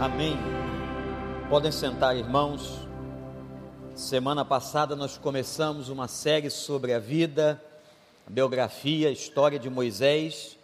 [0.00, 0.36] Amém.
[1.48, 2.80] Podem sentar, irmãos.
[3.94, 7.62] Semana passada nós começamos uma série sobre a vida,
[8.26, 10.58] a biografia, a história de Moisés,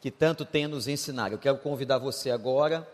[0.00, 1.30] que tanto tem a nos ensinar.
[1.30, 2.86] Eu quero convidar você agora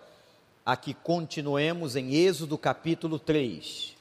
[0.64, 3.96] a que continuemos em Êxodo capítulo 3.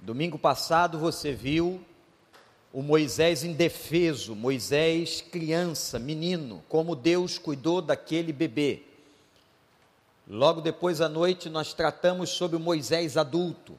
[0.00, 1.78] Domingo passado você viu
[2.72, 8.89] o Moisés indefeso, Moisés criança, menino, como Deus cuidou daquele bebê.
[10.32, 13.76] Logo depois à noite nós tratamos sobre Moisés adulto,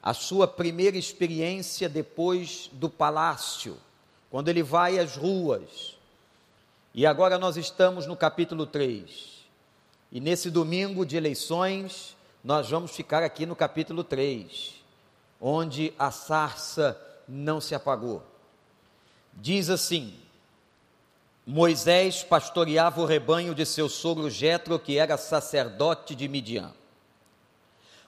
[0.00, 3.76] a sua primeira experiência depois do palácio,
[4.30, 5.98] quando ele vai às ruas.
[6.94, 9.44] E agora nós estamos no capítulo 3.
[10.12, 14.74] E nesse domingo de eleições, nós vamos ficar aqui no capítulo 3,
[15.40, 16.96] onde a sarça
[17.26, 18.22] não se apagou.
[19.32, 20.14] Diz assim:
[21.46, 26.72] Moisés pastoreava o rebanho de seu sogro Jetro, que era sacerdote de Midian.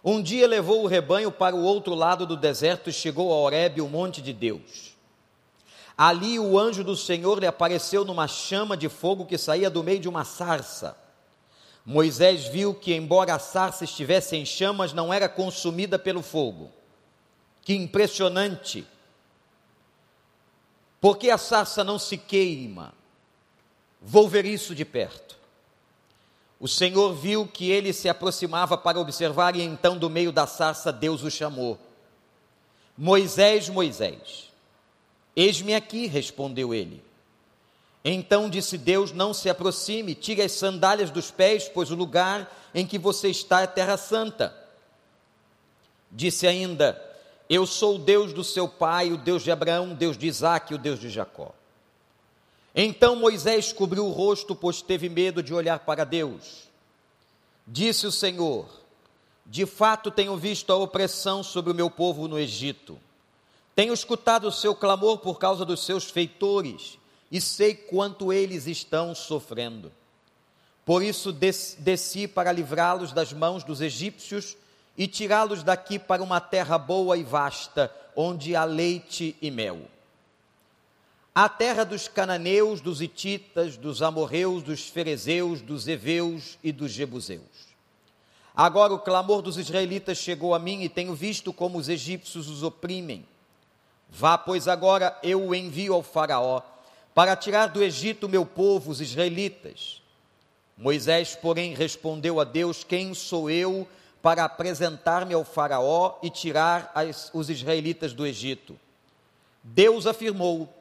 [0.05, 3.81] Um dia levou o rebanho para o outro lado do deserto e chegou a Horebe,
[3.81, 4.95] o monte de Deus.
[5.97, 9.99] Ali o anjo do Senhor lhe apareceu numa chama de fogo que saía do meio
[9.99, 10.97] de uma sarça.
[11.85, 16.71] Moisés viu que, embora a sarça estivesse em chamas, não era consumida pelo fogo.
[17.63, 18.87] Que impressionante!
[21.01, 22.95] Porque a sarça não se queima?
[24.05, 25.37] Vou ver isso de perto.
[26.61, 30.93] O Senhor viu que ele se aproximava para observar, e então, do meio da sarça,
[30.93, 31.79] Deus o chamou:
[32.97, 34.53] Moisés, Moisés.
[35.35, 37.03] Eis-me aqui, respondeu ele.
[38.05, 42.87] Então disse Deus: Não se aproxime, tire as sandálias dos pés, pois o lugar em
[42.87, 44.55] que você está é terra santa.
[46.11, 47.15] Disse ainda:
[47.49, 50.73] eu sou o Deus do seu pai, o Deus de Abraão, o Deus de Isaac,
[50.75, 51.53] o Deus de Jacó.
[52.75, 56.65] Então Moisés cobriu o rosto, pois teve medo de olhar para Deus.
[57.67, 58.67] Disse o Senhor:
[59.47, 62.99] De fato tenho visto a opressão sobre o meu povo no Egito.
[63.77, 66.99] Tenho escutado o seu clamor por causa dos seus feitores
[67.31, 69.91] e sei quanto eles estão sofrendo.
[70.85, 74.57] Por isso desci para livrá-los das mãos dos egípcios
[74.97, 79.81] e tirá-los daqui para uma terra boa e vasta, onde há leite e mel.
[81.35, 87.75] A terra dos cananeus, dos hititas, dos amorreus, dos ferezeus, dos heveus e dos jebuseus.
[88.55, 92.63] Agora o clamor dos israelitas chegou a mim e tenho visto como os egípcios os
[92.63, 93.27] oprimem.
[94.09, 96.63] Vá, pois agora eu o envio ao Faraó
[97.13, 100.01] para tirar do Egito meu povo, os israelitas.
[100.79, 103.89] Moisés, porém, respondeu a Deus: Quem sou eu
[104.23, 108.79] para apresentar-me ao Faraó e tirar as, os israelitas do Egito.
[109.65, 110.73] Deus afirmou: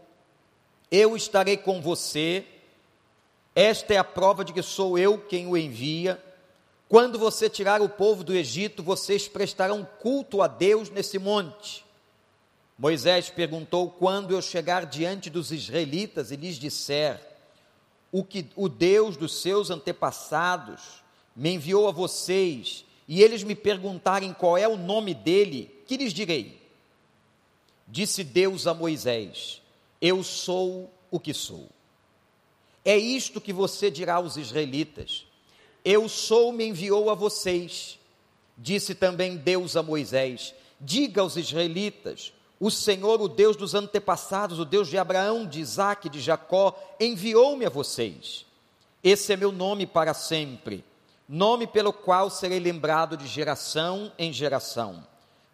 [0.95, 2.45] Eu estarei com você.
[3.55, 6.23] Esta é a prova de que sou eu quem o envia.
[6.87, 11.83] Quando você tirar o povo do Egito, vocês prestarão culto a Deus nesse monte.
[12.77, 17.19] Moisés perguntou: Quando eu chegar diante dos israelitas e lhes disser
[18.11, 21.03] o que o Deus dos seus antepassados
[21.35, 26.13] me enviou a vocês e eles me perguntarem qual é o nome dele, que lhes
[26.13, 26.61] direi?
[27.87, 29.62] Disse Deus a Moisés:
[30.03, 31.69] Eu sou o que sou.
[32.83, 35.25] É isto que você dirá aos israelitas:
[35.85, 37.97] Eu sou, me enviou a vocês.
[38.57, 44.65] Disse também Deus a Moisés: Diga aos israelitas: O Senhor, o Deus dos antepassados, o
[44.65, 48.45] Deus de Abraão, de Isaac, de Jacó, enviou-me a vocês.
[49.01, 50.83] Esse é meu nome para sempre
[51.27, 55.05] nome pelo qual serei lembrado de geração em geração.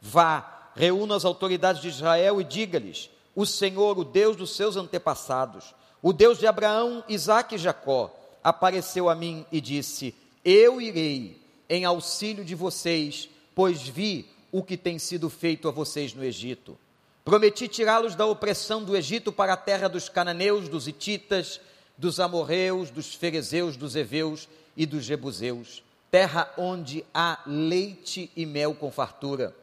[0.02, 5.73] Vá, reúna as autoridades de Israel e diga-lhes: O Senhor, o Deus dos seus antepassados,
[6.01, 8.13] o Deus de Abraão, Isaque e Jacó,
[8.44, 14.75] apareceu a mim e disse: Eu irei em auxílio de vocês, pois vi o que
[14.75, 16.78] tem sido feito a vocês no Egito.
[17.23, 21.61] Prometi tirá-los da opressão do Egito para a terra dos cananeus, dos hititas,
[21.97, 28.73] dos amorreus, dos ferezeus, dos heveus e dos jebuseus, terra onde há leite e mel
[28.73, 29.53] com fartura.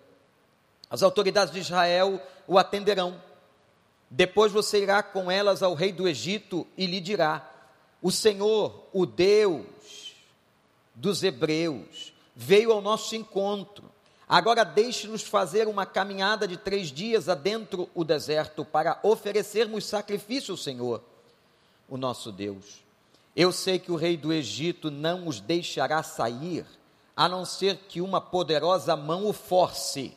[0.88, 3.20] As autoridades de Israel o atenderão.
[4.10, 7.50] Depois você irá com elas ao rei do Egito e lhe dirá:
[8.00, 10.14] O Senhor, o Deus
[10.94, 13.84] dos hebreus, veio ao nosso encontro.
[14.28, 20.58] Agora deixe-nos fazer uma caminhada de três dias adentro o deserto para oferecermos sacrifício ao
[20.58, 21.02] Senhor,
[21.88, 22.84] o nosso Deus.
[23.36, 26.66] Eu sei que o rei do Egito não os deixará sair,
[27.14, 30.16] a não ser que uma poderosa mão o force.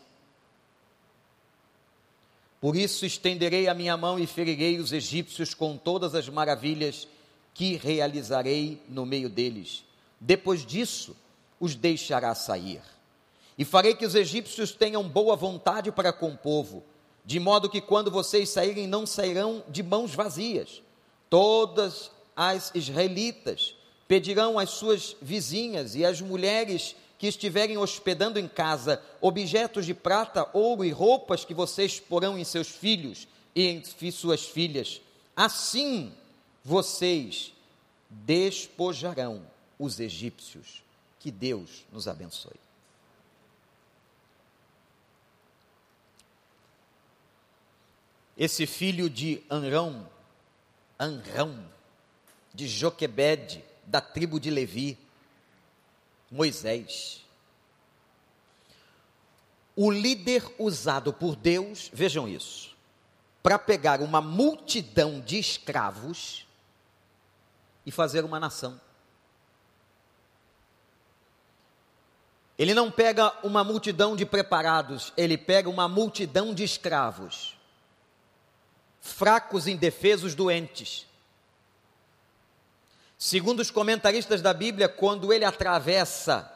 [2.61, 7.07] Por isso estenderei a minha mão e ferirei os egípcios com todas as maravilhas
[7.53, 9.83] que realizarei no meio deles.
[10.19, 11.15] Depois disso,
[11.59, 12.81] os deixará sair.
[13.57, 16.83] E farei que os egípcios tenham boa vontade para com o povo,
[17.25, 20.81] de modo que quando vocês saírem, não sairão de mãos vazias.
[21.29, 23.75] Todas as israelitas
[24.07, 30.49] pedirão às suas vizinhas e às mulheres que estiverem hospedando em casa objetos de prata,
[30.53, 35.01] ouro e roupas que vocês porão em seus filhos e em suas filhas.
[35.35, 36.13] Assim
[36.63, 37.53] vocês
[38.09, 39.45] despojarão
[39.77, 40.81] os egípcios.
[41.19, 42.55] Que Deus nos abençoe.
[48.37, 50.07] Esse filho de Anrão,
[50.97, 51.65] Anrão,
[52.53, 54.97] de Joquebede, da tribo de Levi,
[56.31, 57.25] Moisés.
[59.75, 62.75] O líder usado por Deus, vejam isso,
[63.41, 66.45] para pegar uma multidão de escravos
[67.85, 68.79] e fazer uma nação.
[72.57, 77.57] Ele não pega uma multidão de preparados, ele pega uma multidão de escravos,
[78.99, 81.08] fracos, indefesos, doentes.
[83.21, 86.49] Segundo os comentaristas da Bíblia, quando ele atravessa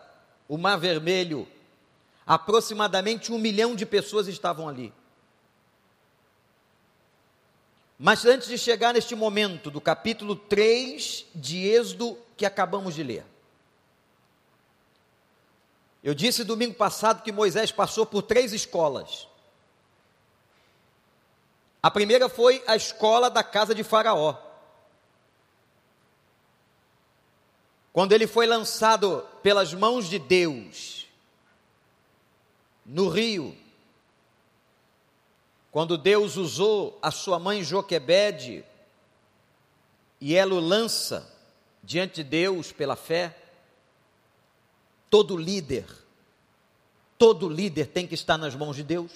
[0.47, 1.45] o Mar Vermelho,
[2.25, 4.93] aproximadamente um milhão de pessoas estavam ali.
[7.99, 13.25] Mas antes de chegar neste momento do capítulo 3 de Êxodo que acabamos de ler,
[16.01, 19.27] eu disse domingo passado que Moisés passou por três escolas.
[21.81, 24.52] A primeira foi a escola da casa de Faraó.
[27.93, 31.07] Quando ele foi lançado pelas mãos de Deus
[32.83, 33.55] no rio,
[35.71, 38.65] quando Deus usou a sua mãe Joquebede
[40.19, 41.31] e ela o lança
[41.83, 43.37] diante de Deus pela fé,
[45.07, 45.85] todo líder,
[47.15, 49.11] todo líder tem que estar nas mãos de Deus.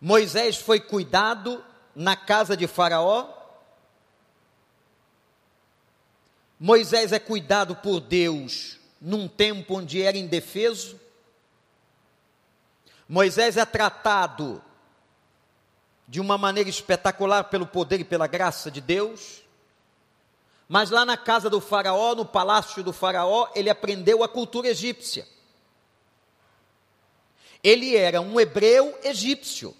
[0.00, 1.62] Moisés foi cuidado
[1.94, 3.35] na casa de Faraó,
[6.58, 10.98] Moisés é cuidado por Deus num tempo onde era indefeso.
[13.08, 14.62] Moisés é tratado
[16.08, 19.42] de uma maneira espetacular pelo poder e pela graça de Deus.
[20.68, 25.28] Mas lá na casa do Faraó, no palácio do Faraó, ele aprendeu a cultura egípcia.
[27.62, 29.76] Ele era um hebreu egípcio.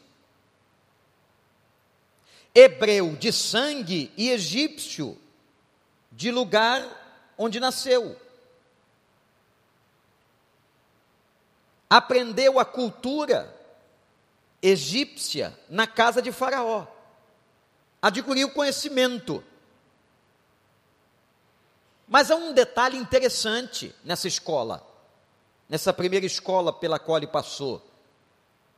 [2.55, 5.19] Hebreu de sangue e egípcio
[6.16, 6.82] de lugar
[7.36, 8.18] onde nasceu.
[11.88, 13.54] Aprendeu a cultura
[14.62, 16.86] egípcia na casa de Faraó.
[18.00, 19.44] Adquiriu conhecimento.
[22.08, 24.84] Mas há um detalhe interessante nessa escola,
[25.68, 27.84] nessa primeira escola pela qual ele passou.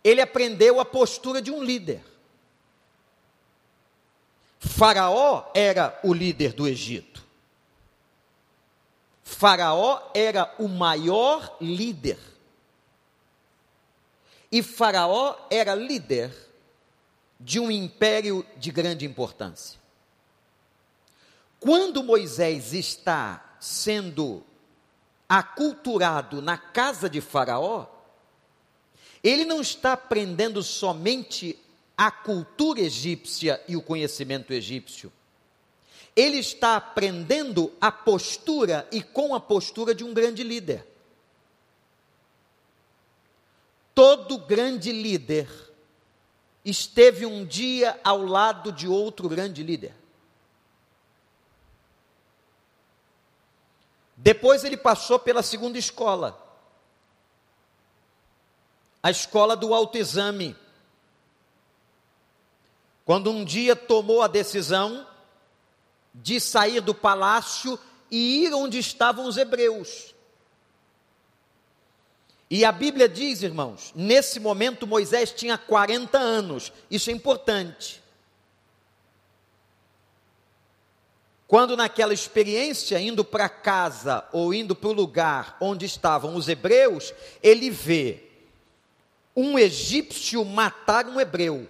[0.02, 2.02] Ele aprendeu a postura de um líder.
[4.58, 7.27] Faraó era o líder do Egito.
[9.28, 12.19] Faraó era o maior líder.
[14.50, 16.34] E Faraó era líder
[17.38, 19.78] de um império de grande importância.
[21.61, 24.42] Quando Moisés está sendo
[25.28, 27.87] aculturado na casa de Faraó,
[29.23, 31.56] ele não está aprendendo somente
[31.94, 35.12] a cultura egípcia e o conhecimento egípcio
[36.18, 40.84] ele está aprendendo a postura e com a postura de um grande líder.
[43.94, 45.48] Todo grande líder
[46.64, 49.94] esteve um dia ao lado de outro grande líder.
[54.16, 56.37] Depois ele passou pela segunda escola,
[59.00, 60.56] a escola do autoexame.
[63.04, 65.08] Quando um dia tomou a decisão
[66.22, 67.78] de sair do palácio
[68.10, 70.14] e ir onde estavam os hebreus.
[72.50, 78.02] E a Bíblia diz, irmãos, nesse momento Moisés tinha 40 anos, isso é importante.
[81.46, 87.12] Quando naquela experiência, indo para casa ou indo para o lugar onde estavam os hebreus,
[87.42, 88.25] ele vê
[89.34, 91.68] um egípcio matar um hebreu.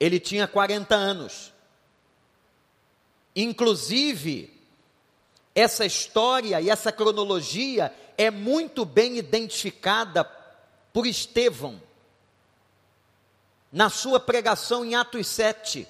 [0.00, 1.51] Ele tinha 40 anos.
[3.34, 4.52] Inclusive,
[5.54, 10.24] essa história e essa cronologia é muito bem identificada
[10.92, 11.80] por Estevão
[13.72, 15.88] na sua pregação em Atos 7.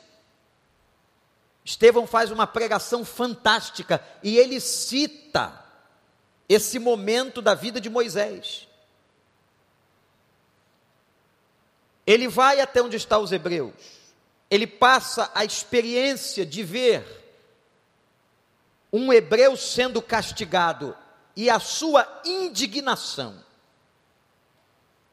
[1.64, 5.61] Estevão faz uma pregação fantástica e ele cita
[6.49, 8.68] esse momento da vida de Moisés.
[12.06, 13.75] Ele vai até onde estão os hebreus,
[14.50, 17.21] ele passa a experiência de ver
[18.92, 20.96] um hebreu sendo castigado
[21.34, 23.42] e a sua indignação,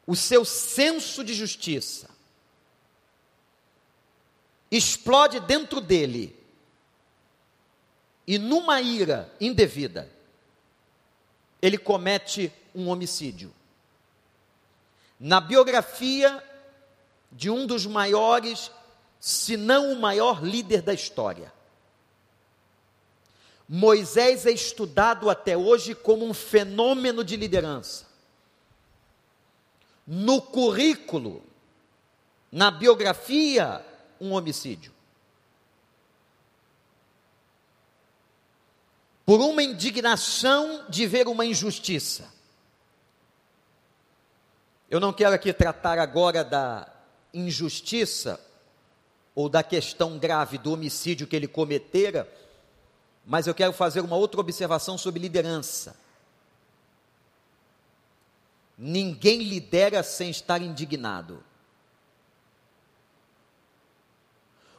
[0.06, 2.10] o seu senso de justiça,
[4.70, 6.36] explode dentro dele
[8.28, 10.08] e numa ira indevida,
[11.62, 13.52] ele comete um homicídio.
[15.20, 16.44] Na biografia
[17.32, 18.72] de um dos maiores,
[19.20, 21.52] se não o maior líder da história.
[23.72, 28.08] Moisés é estudado até hoje como um fenômeno de liderança.
[30.08, 31.44] No currículo,
[32.52, 33.86] na biografia,
[34.20, 34.92] um homicídio.
[39.24, 42.34] Por uma indignação de ver uma injustiça.
[44.90, 46.92] Eu não quero aqui tratar agora da
[47.32, 48.44] injustiça
[49.36, 52.28] ou da questão grave do homicídio que ele cometera,
[53.26, 55.96] mas eu quero fazer uma outra observação sobre liderança.
[58.78, 61.44] Ninguém lidera sem estar indignado.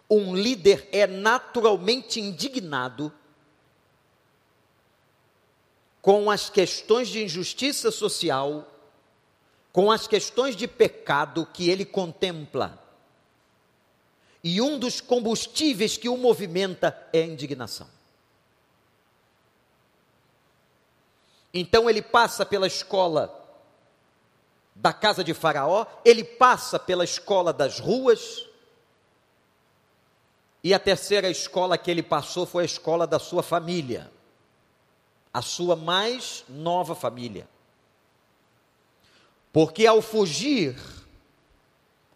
[0.09, 3.12] Um líder é naturalmente indignado
[6.02, 8.66] com as questões de injustiça social
[9.73, 12.78] com as questões de pecado que ele contempla.
[14.42, 17.87] E um dos combustíveis que o movimenta é a indignação.
[21.52, 23.37] Então ele passa pela escola
[24.75, 28.47] da casa de Faraó, ele passa pela escola das ruas,
[30.62, 34.11] e a terceira escola que ele passou foi a escola da sua família,
[35.33, 37.49] a sua mais nova família.
[39.52, 40.76] Porque ao fugir,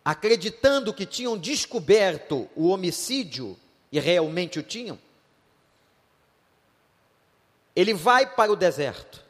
[0.05, 3.59] acreditando que tinham descoberto o homicídio,
[3.91, 4.99] e realmente o tinham,
[7.75, 9.24] ele vai para o deserto,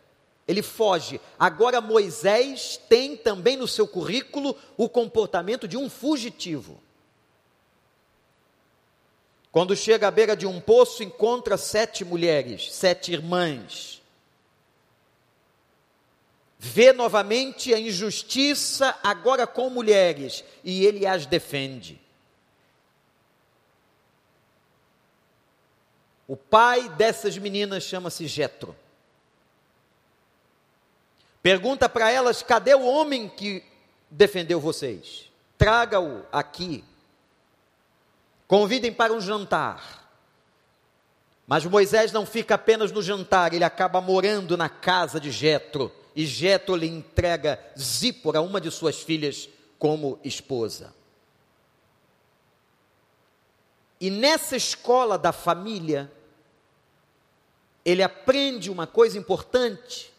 [0.46, 1.20] ele foge.
[1.38, 6.80] Agora Moisés tem também no seu currículo o comportamento de um fugitivo.
[9.50, 13.94] Quando chega à beira de um poço, encontra sete mulheres, sete irmãs
[16.64, 22.00] vê novamente a injustiça agora com mulheres e ele as defende.
[26.26, 28.74] O pai dessas meninas chama-se Jetro.
[31.44, 33.62] Pergunta para elas: cadê o homem que
[34.10, 35.30] defendeu vocês?
[35.58, 36.82] Traga-o aqui.
[38.48, 40.08] Convidem para um jantar.
[41.46, 46.24] Mas Moisés não fica apenas no jantar, ele acaba morando na casa de Jetro e
[46.24, 49.46] Jeto lhe entrega Zípora, uma de suas filhas,
[49.78, 50.94] como esposa.
[54.00, 56.10] E nessa escola da família,
[57.84, 60.13] ele aprende uma coisa importante.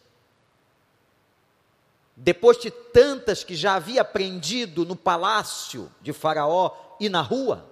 [2.15, 7.69] Depois de tantas que já havia aprendido no palácio de Faraó e na rua,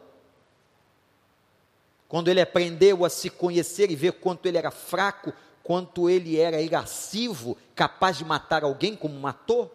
[2.09, 5.33] quando ele aprendeu a se conhecer e ver quanto ele era fraco,
[5.63, 9.71] quanto ele era irascivo, capaz de matar alguém como matou.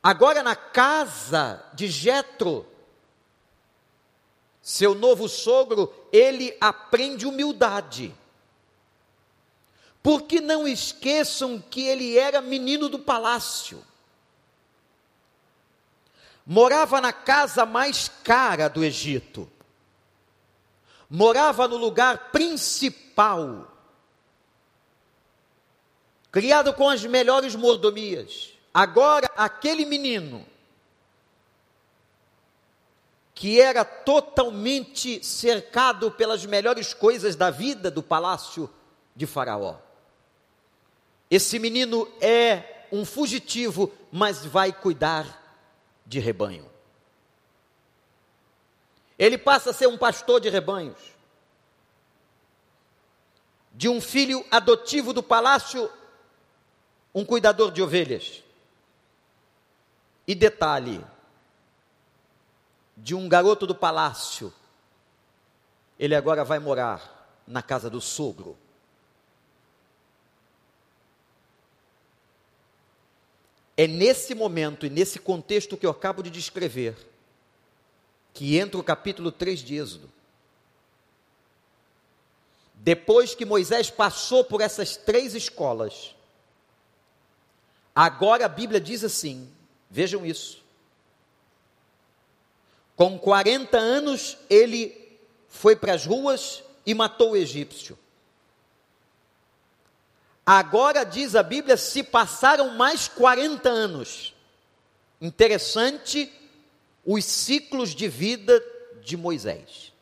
[0.00, 2.66] Agora na casa de Jetro,
[4.62, 8.14] seu novo sogro, ele aprende humildade.
[10.02, 13.84] Porque não esqueçam que ele era menino do palácio.
[16.44, 19.48] Morava na casa mais cara do Egito
[21.12, 23.70] morava no lugar principal,
[26.30, 28.54] criado com as melhores mordomias.
[28.72, 30.46] Agora, aquele menino,
[33.34, 38.70] que era totalmente cercado pelas melhores coisas da vida do palácio
[39.14, 39.76] de Faraó.
[41.32, 45.42] Esse menino é um fugitivo, mas vai cuidar
[46.04, 46.70] de rebanho.
[49.18, 50.98] Ele passa a ser um pastor de rebanhos.
[53.72, 55.90] De um filho adotivo do palácio,
[57.14, 58.42] um cuidador de ovelhas.
[60.28, 61.02] E detalhe:
[62.94, 64.52] de um garoto do palácio,
[65.98, 68.54] ele agora vai morar na casa do sogro.
[73.76, 76.96] É nesse momento e nesse contexto que eu acabo de descrever
[78.34, 80.10] que entra o capítulo 3 de Êxodo.
[82.82, 86.16] depois que Moisés passou por essas três escolas,
[87.94, 89.48] agora a Bíblia diz assim:
[89.88, 90.60] vejam isso.
[92.96, 95.16] Com 40 anos, ele
[95.48, 97.96] foi para as ruas e matou o egípcio.
[100.44, 104.34] Agora diz a Bíblia, se passaram mais 40 anos.
[105.20, 106.32] Interessante
[107.04, 108.62] os ciclos de vida
[109.02, 109.92] de Moisés.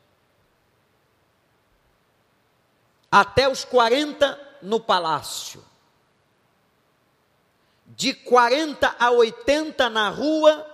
[3.11, 5.63] Até os 40 no palácio.
[7.85, 10.65] De 40 a 80 na rua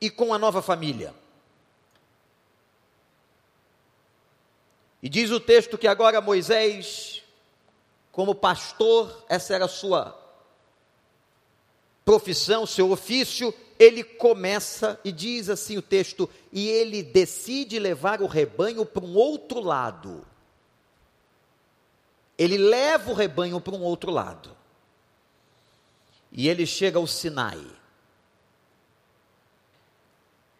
[0.00, 1.14] e com a nova família.
[5.00, 7.22] E diz o texto que agora Moisés,
[8.12, 10.16] como pastor, essa era a sua
[12.04, 18.26] profissão, seu ofício, ele começa e diz assim o texto: e ele decide levar o
[18.26, 20.26] rebanho para um outro lado.
[22.36, 24.56] Ele leva o rebanho para um outro lado.
[26.30, 27.60] E ele chega ao Sinai.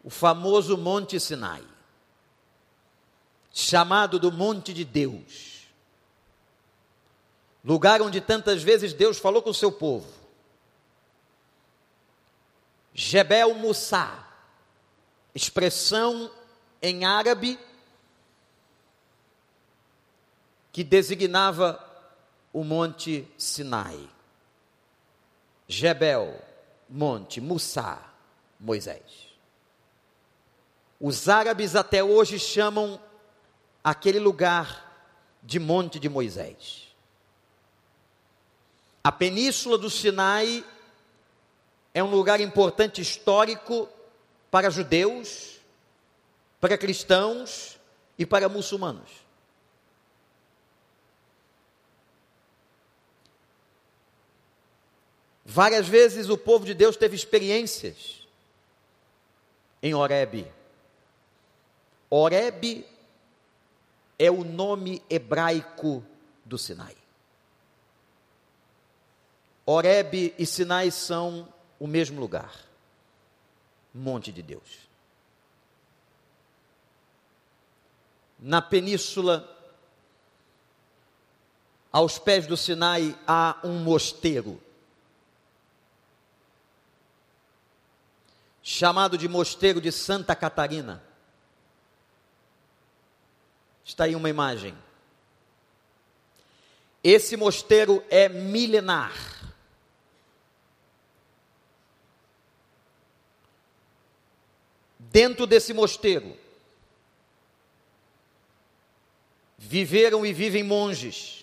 [0.03, 1.65] O famoso Monte Sinai
[3.59, 5.58] chamado do monte de Deus.
[7.69, 10.11] Lugar onde tantas vezes Deus falou com o seu povo.
[12.95, 14.27] Jebel Mussá,
[15.35, 16.31] expressão
[16.81, 17.59] em árabe
[20.73, 21.79] que designava
[22.55, 24.09] o monte Sinai.
[25.67, 26.43] Jebel,
[26.89, 28.15] monte, Mussá,
[28.59, 29.29] Moisés.
[30.99, 32.99] Os árabes até hoje chamam
[33.85, 36.88] aquele lugar de Monte de Moisés.
[39.09, 40.63] A península do Sinai
[41.95, 43.89] é um lugar importante histórico
[44.51, 45.63] para judeus,
[46.61, 47.81] para cristãos
[48.19, 49.09] e para muçulmanos.
[55.43, 58.29] Várias vezes o povo de Deus teve experiências
[59.83, 60.53] em Horebe.
[62.11, 62.87] Horebe
[64.19, 66.05] é o nome hebraico
[66.45, 67.08] do Sinai.
[69.71, 71.47] Oreb e Sinai são
[71.79, 72.55] o mesmo lugar,
[73.93, 74.89] monte de Deus.
[78.39, 79.47] Na península,
[81.93, 84.59] aos pés do Sinai, há um mosteiro,
[88.63, 91.05] chamado de Mosteiro de Santa Catarina.
[93.85, 94.75] Está aí uma imagem.
[97.05, 99.38] Esse mosteiro é milenar.
[105.11, 106.37] Dentro desse mosteiro.
[109.57, 111.39] Viveram e vivem monges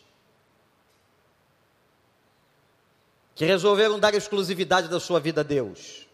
[3.36, 6.08] que resolveram dar exclusividade da sua vida a Deus.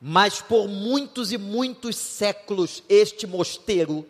[0.00, 4.06] Mas por muitos e muitos séculos este mosteiro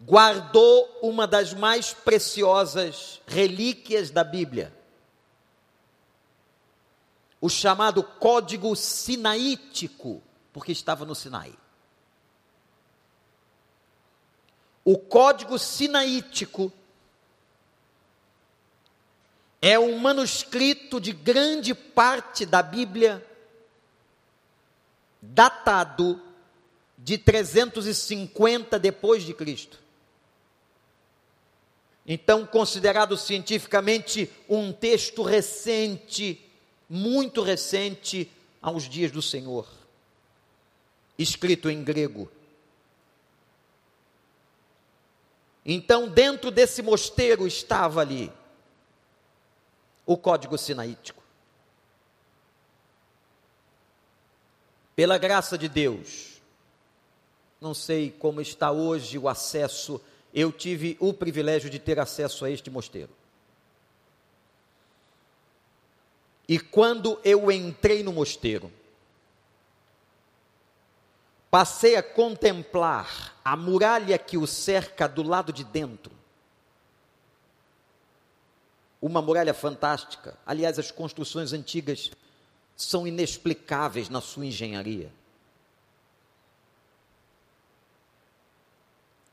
[0.00, 4.72] guardou uma das mais preciosas relíquias da Bíblia,
[7.42, 11.52] o chamado Código Sinaítico, porque estava no Sinai.
[14.84, 16.72] O Código Sinaítico
[19.60, 23.26] é um manuscrito de grande parte da Bíblia,
[25.20, 26.22] datado
[26.96, 29.80] de 350 depois de Cristo.
[32.06, 36.51] Então, considerado cientificamente um texto recente,
[36.94, 39.66] muito recente aos dias do Senhor,
[41.18, 42.30] escrito em grego.
[45.64, 48.30] Então, dentro desse mosteiro estava ali
[50.04, 51.22] o código sinaítico.
[54.94, 56.42] Pela graça de Deus,
[57.58, 59.98] não sei como está hoje o acesso,
[60.34, 63.21] eu tive o privilégio de ter acesso a este mosteiro.
[66.48, 68.70] E quando eu entrei no mosteiro,
[71.50, 76.22] passei a contemplar a muralha que o cerca do lado de dentro
[79.02, 80.38] uma muralha fantástica.
[80.46, 82.12] Aliás, as construções antigas
[82.76, 85.12] são inexplicáveis na sua engenharia.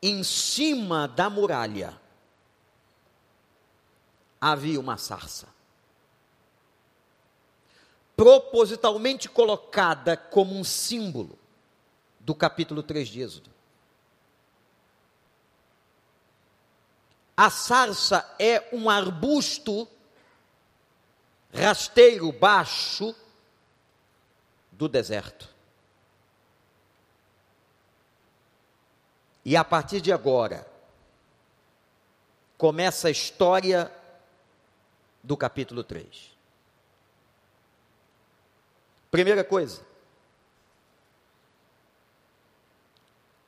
[0.01, 1.93] Em cima da muralha
[4.41, 5.47] havia uma sarça
[8.19, 11.39] propositalmente colocada como um símbolo
[12.19, 13.49] do capítulo 3 de Êxodo.
[17.37, 19.87] A sarça é um arbusto
[21.53, 23.15] rasteiro baixo
[24.69, 25.47] do deserto.
[29.45, 30.69] E a partir de agora,
[32.57, 33.89] começa a história
[35.23, 36.28] do capítulo 3.
[39.11, 39.81] Primeira coisa,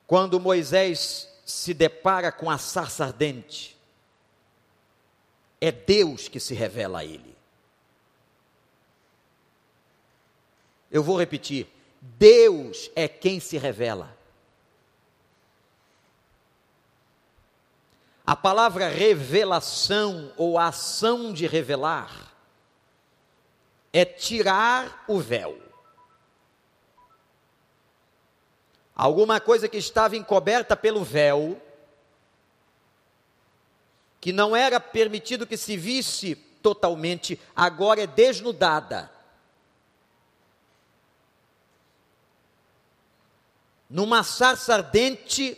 [0.07, 3.77] quando Moisés se depara com a sarça ardente,
[5.59, 7.37] é Deus que se revela a ele.
[10.89, 11.67] Eu vou repetir:
[12.01, 14.17] Deus é quem se revela.
[18.25, 22.30] A palavra revelação ou ação de revelar
[23.93, 25.59] é tirar o véu.
[28.95, 31.59] Alguma coisa que estava encoberta pelo véu,
[34.19, 39.11] que não era permitido que se visse totalmente, agora é desnudada.
[43.89, 45.57] Numa sarça ardente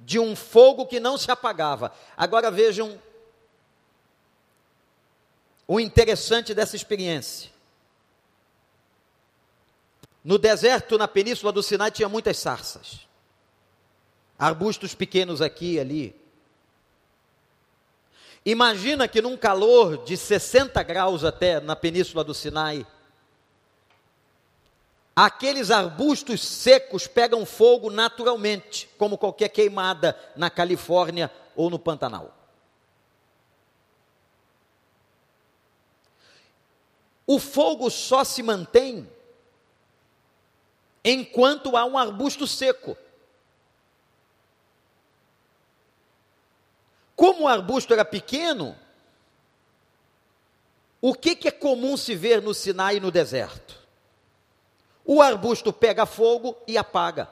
[0.00, 1.92] de um fogo que não se apagava.
[2.16, 3.00] Agora vejam
[5.66, 7.50] o interessante dessa experiência.
[10.22, 13.06] No deserto, na península do Sinai, tinha muitas sarças.
[14.38, 16.26] Arbustos pequenos aqui e ali.
[18.44, 22.86] Imagina que num calor de 60 graus até na península do Sinai,
[25.14, 32.35] aqueles arbustos secos pegam fogo naturalmente, como qualquer queimada na Califórnia ou no Pantanal.
[37.26, 39.10] O fogo só se mantém
[41.04, 42.96] enquanto há um arbusto seco.
[47.14, 48.76] Como o arbusto era pequeno,
[51.00, 53.80] o que, que é comum se ver no Sinai e no deserto?
[55.04, 57.28] O arbusto pega fogo e apaga.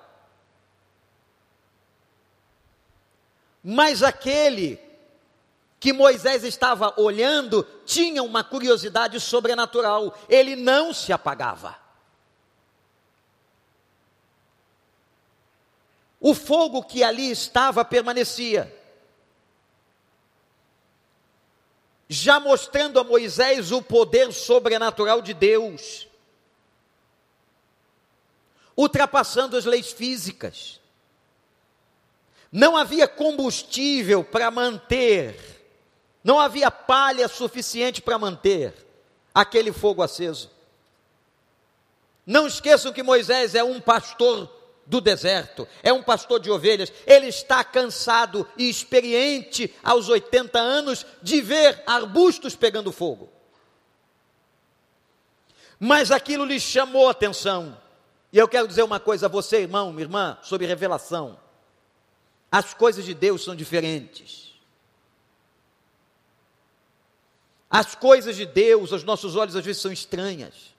[3.62, 4.83] Mas aquele
[5.84, 11.76] que Moisés estava olhando tinha uma curiosidade sobrenatural, ele não se apagava.
[16.18, 18.74] O fogo que ali estava permanecia.
[22.08, 26.08] já mostrando a Moisés o poder sobrenatural de Deus,
[28.74, 30.80] ultrapassando as leis físicas.
[32.50, 35.53] Não havia combustível para manter,
[36.24, 38.74] não havia palha suficiente para manter
[39.34, 40.50] aquele fogo aceso.
[42.26, 44.50] Não esqueçam que Moisés é um pastor
[44.86, 51.06] do deserto, é um pastor de ovelhas, ele está cansado e experiente aos 80 anos
[51.22, 53.30] de ver arbustos pegando fogo.
[55.78, 57.78] Mas aquilo lhe chamou a atenção.
[58.32, 61.38] E eu quero dizer uma coisa a você, irmão, irmã, sobre revelação.
[62.50, 64.43] As coisas de Deus são diferentes.
[67.70, 70.74] As coisas de Deus, aos nossos olhos, às vezes são estranhas.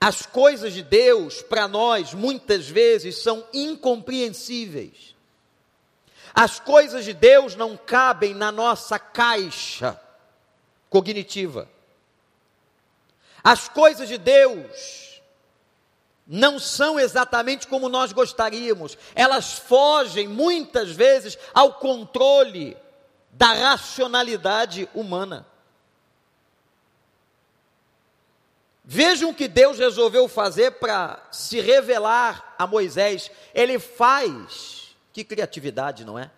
[0.00, 5.14] As coisas de Deus, para nós, muitas vezes são incompreensíveis.
[6.34, 10.00] As coisas de Deus não cabem na nossa caixa
[10.88, 11.68] cognitiva.
[13.44, 15.20] As coisas de Deus
[16.26, 22.76] não são exatamente como nós gostaríamos, elas fogem muitas vezes ao controle
[23.32, 25.46] da racionalidade humana.
[28.84, 33.30] Vejam o que Deus resolveu fazer para se revelar a Moisés.
[33.54, 36.30] Ele faz, que criatividade, não é?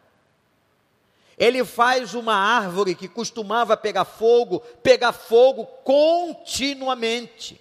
[1.37, 7.61] Ele faz uma árvore que costumava pegar fogo, pegar fogo continuamente.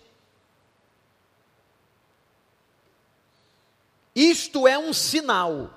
[4.15, 5.71] Isto é um sinal.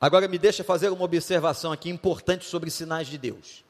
[0.00, 3.64] Agora me deixa fazer uma observação aqui importante sobre sinais de Deus.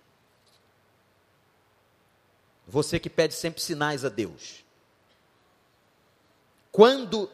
[2.67, 4.65] Você que pede sempre sinais a Deus.
[6.73, 7.31] Quando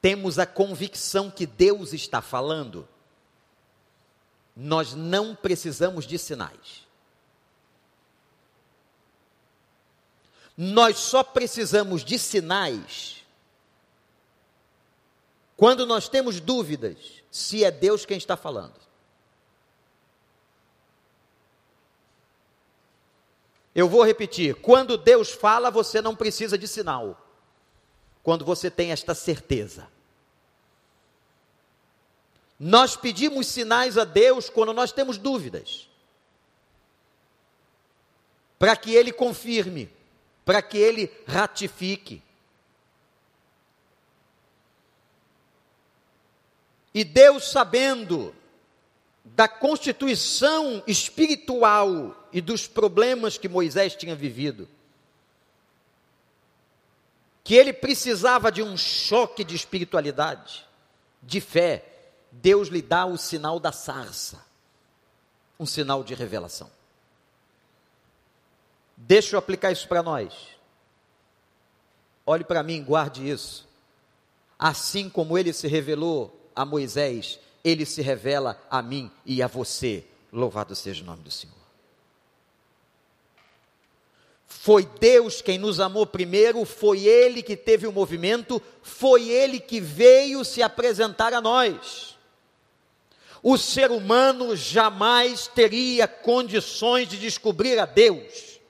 [0.00, 2.88] temos a convicção que Deus está falando,
[4.54, 6.86] nós não precisamos de sinais.
[10.56, 13.16] Nós só precisamos de sinais
[15.56, 18.74] quando nós temos dúvidas se é Deus quem está falando.
[23.74, 27.22] Eu vou repetir: quando Deus fala, você não precisa de sinal.
[28.22, 29.86] Quando você tem esta certeza.
[32.58, 35.90] Nós pedimos sinais a Deus quando nós temos dúvidas,
[38.58, 39.90] para que Ele confirme,
[40.42, 42.22] para que Ele ratifique.
[46.96, 48.34] E Deus, sabendo
[49.22, 54.66] da constituição espiritual e dos problemas que Moisés tinha vivido,
[57.44, 60.66] que ele precisava de um choque de espiritualidade,
[61.22, 61.84] de fé,
[62.32, 64.42] Deus lhe dá o sinal da sarça,
[65.60, 66.70] um sinal de revelação.
[68.96, 70.32] Deixa eu aplicar isso para nós.
[72.24, 73.68] Olhe para mim, guarde isso.
[74.58, 80.04] Assim como ele se revelou a Moisés, ele se revela a mim e a você.
[80.32, 81.54] Louvado seja o nome do Senhor.
[84.46, 89.80] Foi Deus quem nos amou primeiro, foi Ele que teve o movimento, foi Ele que
[89.80, 92.16] veio se apresentar a nós.
[93.42, 98.60] O ser humano jamais teria condições de descobrir a Deus.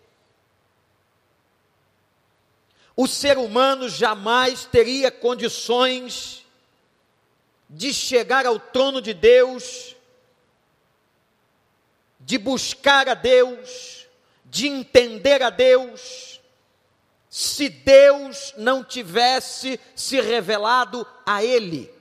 [2.96, 6.46] O ser humano jamais teria condições
[7.68, 9.96] de chegar ao trono de Deus,
[12.20, 14.07] de buscar a Deus,
[14.44, 16.40] de entender a Deus,
[17.29, 21.94] se Deus não tivesse se revelado a Ele.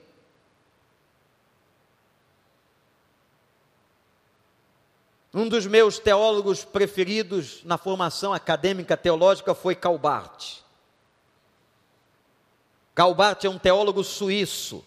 [5.34, 10.60] Um dos meus teólogos preferidos na formação acadêmica teológica foi Calbart.
[12.94, 14.86] Calbart é um teólogo suíço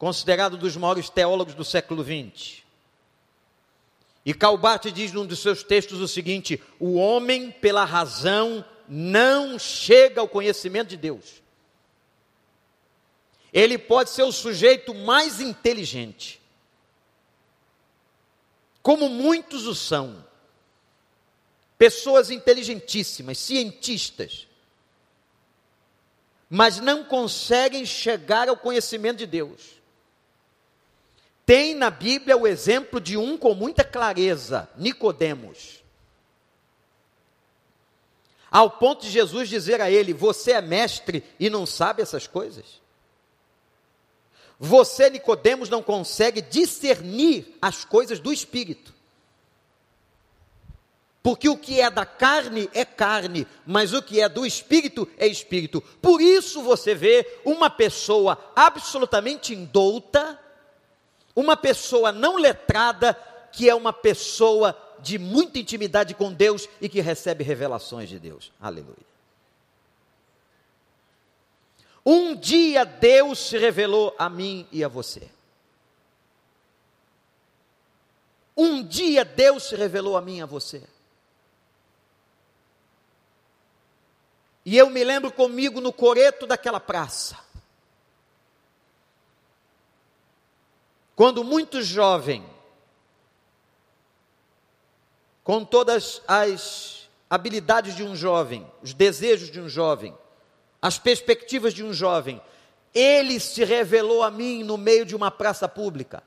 [0.00, 2.62] considerado dos maiores teólogos do século XX.
[4.24, 10.22] E Calbart diz num dos seus textos o seguinte: o homem, pela razão, não chega
[10.22, 11.42] ao conhecimento de Deus.
[13.52, 16.40] Ele pode ser o sujeito mais inteligente,
[18.82, 20.24] como muitos o são,
[21.76, 24.46] pessoas inteligentíssimas, cientistas,
[26.48, 29.79] mas não conseguem chegar ao conhecimento de Deus.
[31.50, 35.82] Tem na Bíblia o exemplo de um com muita clareza, Nicodemos.
[38.48, 42.80] Ao ponto de Jesus dizer a ele: "Você é mestre e não sabe essas coisas?"
[44.60, 48.94] Você, Nicodemos, não consegue discernir as coisas do espírito.
[51.20, 55.26] Porque o que é da carne é carne, mas o que é do espírito é
[55.26, 55.80] espírito.
[56.00, 60.38] Por isso você vê uma pessoa absolutamente indouta,
[61.34, 63.14] uma pessoa não letrada,
[63.52, 68.52] que é uma pessoa de muita intimidade com Deus e que recebe revelações de Deus.
[68.60, 69.10] Aleluia.
[72.04, 75.28] Um dia Deus se revelou a mim e a você.
[78.56, 80.82] Um dia Deus se revelou a mim e a você.
[84.64, 87.38] E eu me lembro comigo no coreto daquela praça.
[91.20, 92.42] Quando muito jovem,
[95.44, 100.16] com todas as habilidades de um jovem, os desejos de um jovem,
[100.80, 102.40] as perspectivas de um jovem,
[102.94, 106.22] ele se revelou a mim no meio de uma praça pública.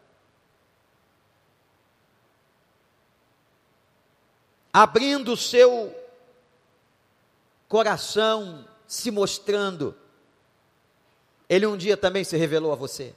[4.71, 5.91] Abrindo o seu
[7.67, 9.97] coração, se mostrando.
[11.49, 13.15] Ele um dia também se revelou a você.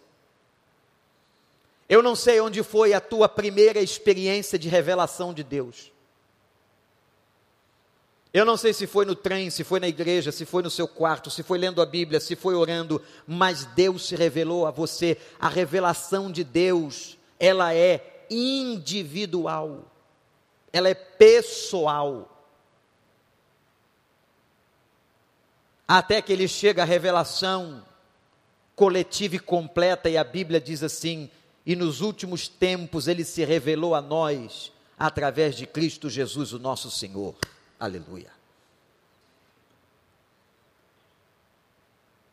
[1.88, 5.92] Eu não sei onde foi a tua primeira experiência de revelação de Deus.
[8.36, 10.86] Eu não sei se foi no trem, se foi na igreja, se foi no seu
[10.86, 15.16] quarto, se foi lendo a Bíblia, se foi orando, mas Deus se revelou a você.
[15.38, 19.90] A revelação de Deus, ela é individual.
[20.72, 22.30] Ela é pessoal.
[25.88, 27.86] Até que ele chega à revelação
[28.74, 31.30] coletiva e completa, e a Bíblia diz assim:
[31.66, 36.90] e nos últimos tempos ele se revelou a nós através de Cristo Jesus, o nosso
[36.90, 37.34] Senhor.
[37.78, 38.30] Aleluia.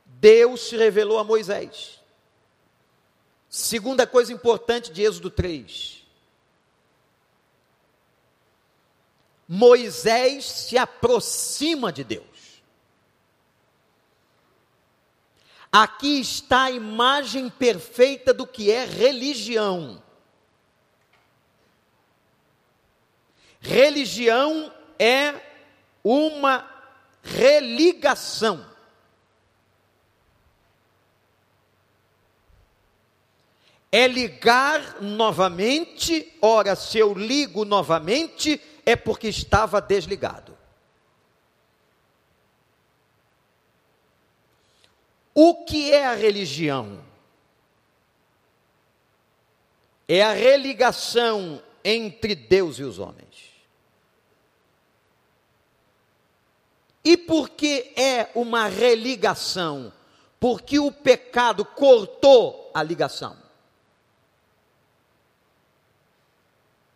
[0.06, 2.00] Deus se revelou a Moisés.
[3.50, 6.04] Segunda coisa importante de Êxodo 3.
[9.48, 12.33] Moisés se aproxima de Deus.
[15.74, 20.02] Aqui está a imagem perfeita do que é religião.
[23.60, 25.34] Religião é
[26.04, 26.70] uma
[27.24, 28.72] religação.
[33.94, 36.36] é ligar novamente.
[36.42, 40.53] Ora, se eu ligo novamente, é porque estava desligado.
[45.34, 47.04] O que é a religião?
[50.08, 53.52] É a religação entre Deus e os homens.
[57.04, 59.92] E por que é uma religação?
[60.40, 63.36] Porque o pecado cortou a ligação.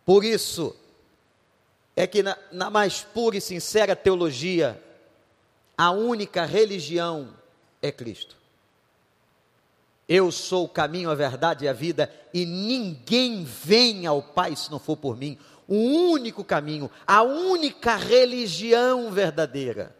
[0.04, 0.74] Por isso,
[1.94, 4.82] é que na, na, mais pura e sincera teologia,
[5.76, 7.34] a única religião
[7.80, 8.36] é Cristo.
[10.08, 14.70] Eu sou o caminho, a verdade e a vida, e ninguém vem ao Pai se
[14.70, 15.38] não for por mim.
[15.66, 15.74] O
[16.10, 19.94] único caminho, a única religião verdadeira.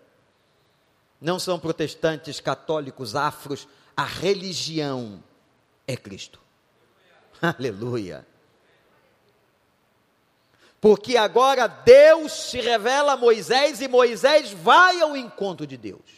[1.21, 5.23] Não são protestantes, católicos, afros, a religião
[5.87, 6.41] é Cristo.
[7.43, 8.27] Aleluia.
[10.81, 16.18] Porque agora Deus se revela a Moisés e Moisés vai ao encontro de Deus.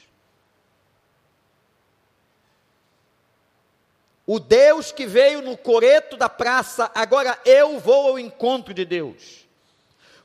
[4.32, 9.44] O Deus que veio no coreto da praça, agora eu vou ao encontro de Deus.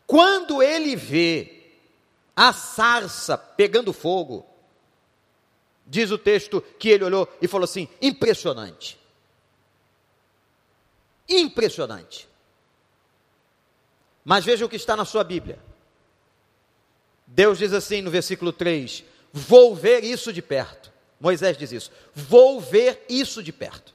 [0.06, 1.72] Quando ele vê
[2.36, 4.46] a sarça pegando fogo,
[5.88, 8.96] diz o texto que ele olhou e falou assim: impressionante.
[11.28, 12.30] Impressionante.
[14.24, 15.58] Mas veja o que está na sua Bíblia.
[17.26, 20.94] Deus diz assim no versículo 3: Vou ver isso de perto.
[21.20, 23.95] Moisés diz isso: Vou ver isso de perto.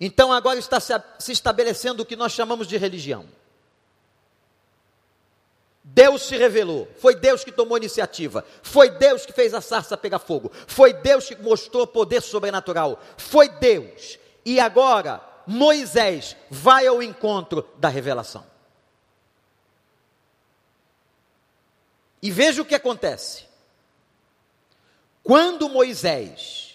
[0.00, 3.26] Então agora está se estabelecendo o que nós chamamos de religião.
[5.88, 10.18] Deus se revelou, foi Deus que tomou iniciativa, foi Deus que fez a sarça pegar
[10.18, 14.18] fogo, foi Deus que mostrou poder sobrenatural, foi Deus.
[14.44, 18.44] E agora Moisés vai ao encontro da revelação.
[22.20, 23.44] E veja o que acontece.
[25.22, 26.65] Quando Moisés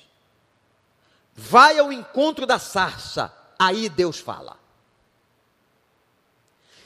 [1.42, 4.60] vai ao encontro da sarça, aí Deus fala.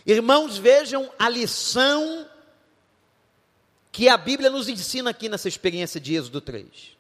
[0.06, 2.30] Irmãos, vejam a lição
[3.92, 6.96] que a Bíblia nos ensina aqui nessa experiência de Êxodo 3.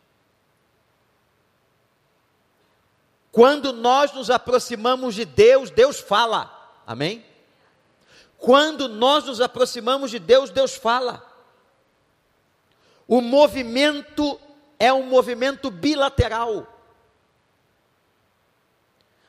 [3.31, 6.51] Quando nós nos aproximamos de Deus, Deus fala.
[6.85, 7.25] Amém?
[8.37, 11.23] Quando nós nos aproximamos de Deus, Deus fala.
[13.07, 14.39] O movimento
[14.79, 16.74] é um movimento bilateral.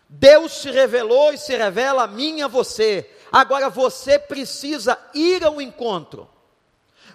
[0.08, 3.10] Deus se revelou e se revela a mim e a você.
[3.30, 6.28] Agora você precisa ir ao encontro.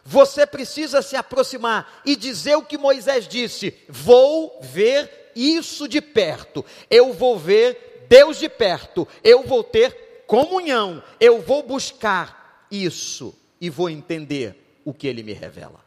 [0.03, 6.65] Você precisa se aproximar e dizer o que Moisés disse: Vou ver isso de perto.
[6.89, 9.07] Eu vou ver Deus de perto.
[9.23, 11.03] Eu vou ter comunhão.
[11.19, 15.79] Eu vou buscar isso e vou entender o que ele me revela.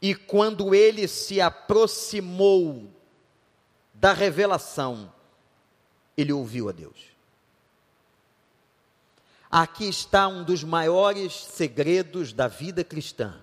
[0.00, 2.91] E quando ele se aproximou
[4.02, 5.12] da revelação,
[6.16, 7.12] ele ouviu a Deus.
[9.48, 13.40] Aqui está um dos maiores segredos da vida cristã.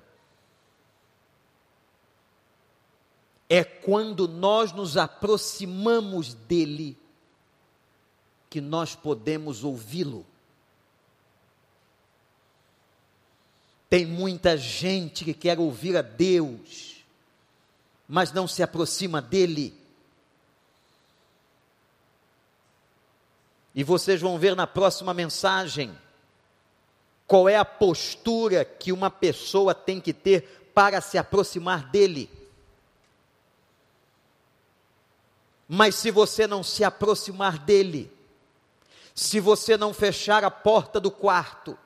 [3.48, 6.98] É quando nós nos aproximamos dele
[8.50, 10.26] que nós podemos ouvi-lo.
[13.90, 17.06] Tem muita gente que quer ouvir a Deus,
[18.06, 19.79] mas não se aproxima dele.
[23.80, 25.98] E vocês vão ver na próxima mensagem
[27.26, 32.30] qual é a postura que uma pessoa tem que ter para se aproximar dele.
[35.66, 38.12] Mas se você não se aproximar dele,
[39.16, 41.80] se você não fechar a porta do quarto,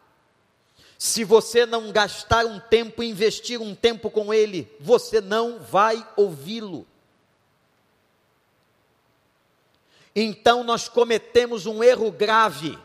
[0.98, 6.88] se você não gastar um tempo, investir um tempo com ele, você não vai ouvi-lo.
[10.16, 12.78] Então nós cometemos um erro grave.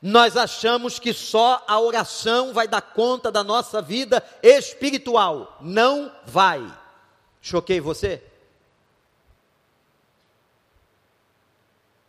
[0.00, 5.58] Nós achamos que só a oração vai dar conta da nossa vida espiritual.
[5.60, 6.64] Não vai.
[7.40, 8.22] Choquei você?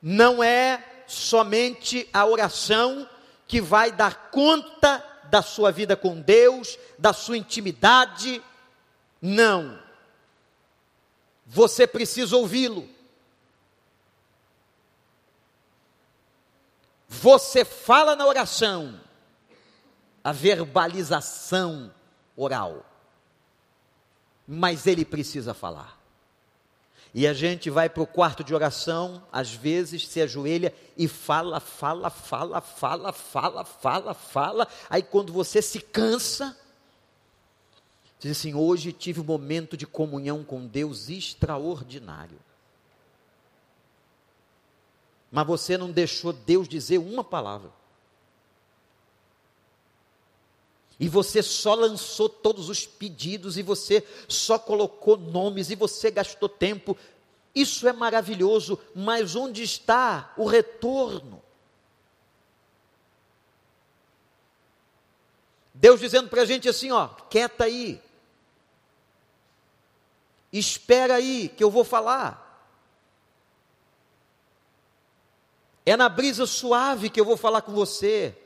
[0.02, 3.08] Não é somente a oração
[3.48, 8.42] que vai dar conta da sua vida com Deus, da sua intimidade.
[9.22, 9.78] Não.
[11.46, 12.88] Você precisa ouvi-lo.
[17.14, 18.98] Você fala na oração,
[20.24, 21.94] a verbalização
[22.38, 22.86] oral,
[24.48, 26.00] mas ele precisa falar.
[27.14, 31.60] E a gente vai para o quarto de oração, às vezes se ajoelha e fala,
[31.60, 34.68] fala, fala, fala, fala, fala, fala.
[34.90, 36.58] Aí quando você se cansa,
[38.22, 42.40] diz assim: hoje tive um momento de comunhão com Deus extraordinário.
[45.32, 47.72] Mas você não deixou Deus dizer uma palavra.
[51.02, 56.48] e você só lançou todos os pedidos, e você só colocou nomes, e você gastou
[56.48, 56.96] tempo.
[57.56, 61.42] Isso é maravilhoso, mas onde está o retorno?
[65.74, 68.00] Deus dizendo para a gente assim: ó, quieta aí,
[70.54, 72.51] espera aí que eu vou falar.
[75.86, 78.38] É na brisa suave que eu vou falar com você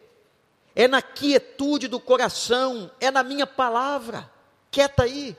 [0.76, 4.30] é na quietude do coração, é na minha palavra.
[4.70, 5.36] Quieta aí.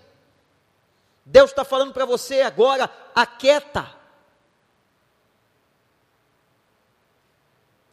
[1.27, 3.95] Deus está falando para você agora, aquieta.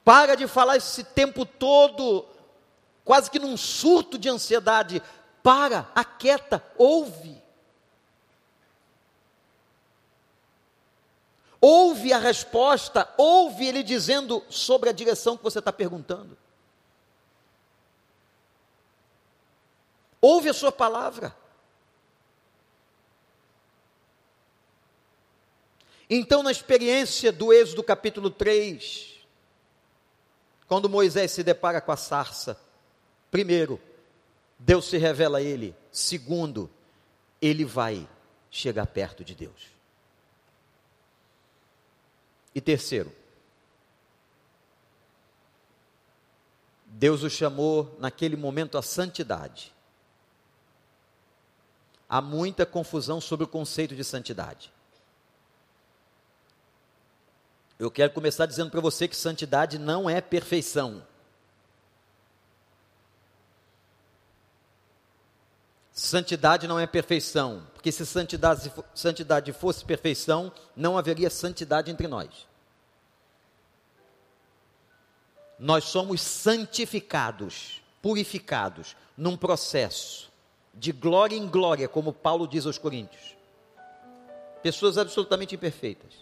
[0.06, 2.26] Para de falar esse tempo todo,
[3.04, 5.04] quase que num surto de ansiedade.
[5.42, 7.43] Para, aquieta, ouve.
[11.66, 16.38] Ouve a resposta, ouve ele dizendo sobre a direção que você está perguntando.
[20.24, 21.36] ouve a sua palavra.
[26.10, 29.20] Então, na experiência do Êxodo capítulo 3,
[30.66, 32.58] quando Moisés se depara com a sarça,
[33.30, 33.82] primeiro,
[34.58, 36.70] Deus se revela a ele, segundo,
[37.42, 38.08] ele vai
[38.50, 39.73] chegar perto de Deus.
[42.54, 43.12] E terceiro,
[46.86, 49.74] Deus o chamou naquele momento à santidade
[52.14, 54.72] há muita confusão sobre o conceito de santidade.
[57.80, 61.04] Eu quero começar dizendo para você que santidade não é perfeição.
[65.92, 72.30] Santidade não é perfeição, porque se santidade, santidade fosse perfeição, não haveria santidade entre nós.
[75.60, 80.32] Nós somos santificados, purificados, num processo
[80.74, 83.36] de glória em glória, como Paulo diz aos Coríntios.
[84.62, 86.14] Pessoas absolutamente imperfeitas.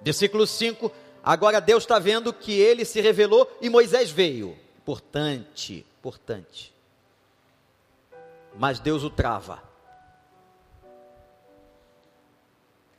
[0.00, 0.90] Versículo 5:
[1.22, 4.58] Agora Deus está vendo que ele se revelou e Moisés veio.
[4.78, 6.73] Importante, importante.
[8.56, 9.62] Mas Deus o trava.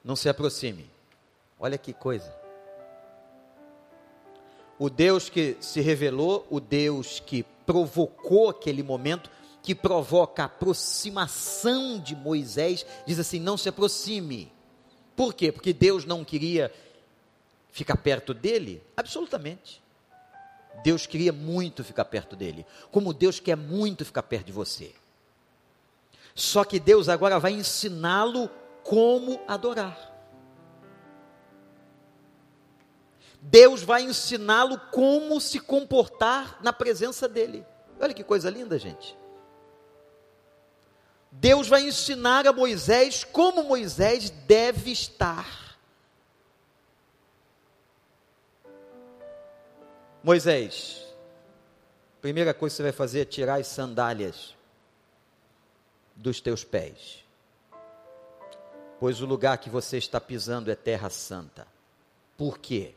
[0.04, 0.90] Não se aproxime.
[1.60, 2.34] Olha que coisa.
[4.78, 9.30] O Deus que se revelou, o Deus que provocou aquele momento,
[9.64, 14.52] que provoca a aproximação de Moisés, diz assim: não se aproxime.
[15.16, 15.52] Por quê?
[15.52, 16.72] Porque Deus não queria
[17.72, 18.84] ficar perto dele?
[18.96, 19.82] Absolutamente.
[20.84, 24.94] Deus queria muito ficar perto dele, como Deus quer muito ficar perto de você.
[26.36, 28.50] Só que Deus agora vai ensiná-lo
[28.84, 30.14] como adorar.
[33.42, 37.66] Deus vai ensiná-lo como se comportar na presença dele.
[38.00, 39.18] Olha que coisa linda, gente.
[41.32, 45.78] Deus vai ensinar a Moisés como Moisés deve estar.
[50.22, 51.06] Moisés,
[52.20, 54.56] primeira coisa que você vai fazer é tirar as sandálias
[56.16, 57.24] dos teus pés,
[59.00, 61.68] pois o lugar que você está pisando é terra santa.
[62.38, 62.96] Por quê?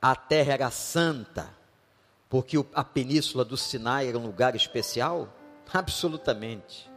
[0.00, 1.50] a terra era santa,
[2.28, 5.28] porque a península do Sinai era um lugar especial?
[5.72, 6.88] Absolutamente.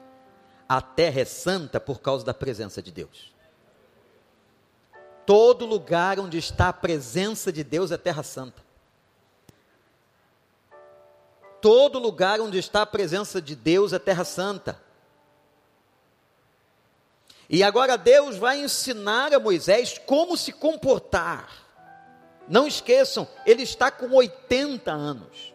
[0.69, 3.33] A terra é santa por causa da presença de Deus.
[5.25, 8.61] Todo lugar onde está a presença de Deus é terra santa.
[11.61, 14.81] Todo lugar onde está a presença de Deus é terra santa.
[17.49, 21.61] E agora Deus vai ensinar a Moisés como se comportar
[22.51, 25.53] não esqueçam, ele está com 80 anos.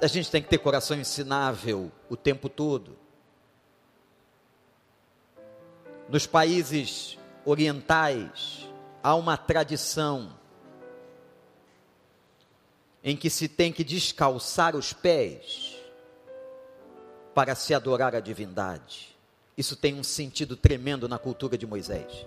[0.00, 2.96] A gente tem que ter coração ensinável o tempo todo.
[6.08, 8.68] Nos países orientais,
[9.02, 10.38] há uma tradição
[13.04, 15.76] em que se tem que descalçar os pés
[17.34, 19.14] para se adorar a divindade.
[19.56, 22.26] Isso tem um sentido tremendo na cultura de Moisés.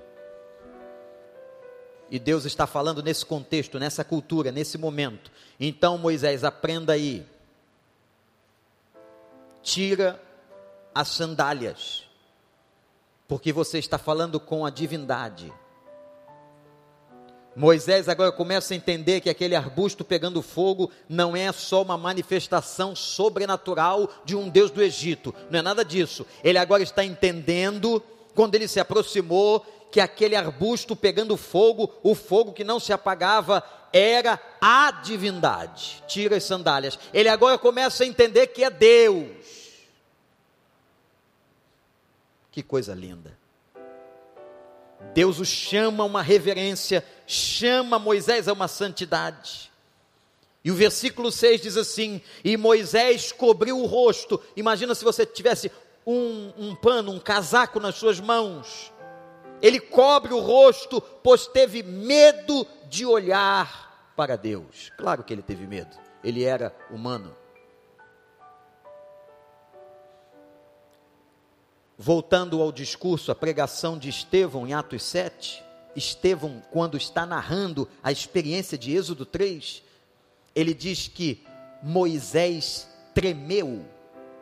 [2.10, 5.32] E Deus está falando nesse contexto, nessa cultura, nesse momento.
[5.60, 7.26] Então, Moisés, aprenda aí.
[9.64, 10.22] Tira
[10.94, 12.04] as sandálias,
[13.28, 15.52] porque você está falando com a divindade.
[17.58, 22.96] Moisés agora começa a entender que aquele arbusto pegando fogo não é só uma manifestação
[22.96, 26.24] sobrenatural de um Deus do Egito, não é nada disso.
[26.44, 28.00] Ele agora está entendendo,
[28.36, 33.64] quando ele se aproximou, que aquele arbusto pegando fogo, o fogo que não se apagava,
[33.92, 36.04] era a divindade.
[36.08, 37.00] Tira as sandálias.
[37.12, 39.36] Ele agora começa a entender que é Deus.
[42.52, 43.36] Que coisa linda.
[45.14, 49.70] Deus o chama a uma reverência, chama Moisés a uma santidade.
[50.64, 54.42] E o versículo 6 diz assim: E Moisés cobriu o rosto.
[54.56, 55.72] Imagina se você tivesse
[56.06, 58.92] um, um pano, um casaco nas suas mãos.
[59.62, 64.92] Ele cobre o rosto, pois teve medo de olhar para Deus.
[64.98, 67.36] Claro que ele teve medo, ele era humano.
[71.98, 75.64] Voltando ao discurso, a pregação de Estevão em Atos 7,
[75.98, 79.84] Estevão, quando está narrando a experiência de Êxodo 3,
[80.56, 81.46] ele diz que
[81.82, 83.86] Moisés tremeu.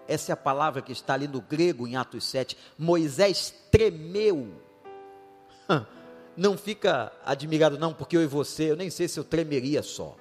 [0.07, 2.57] Essa é a palavra que está ali no grego em Atos 7.
[2.77, 4.61] Moisés tremeu.
[6.37, 10.17] Não fica admirado, não, porque eu e você, eu nem sei se eu tremeria só.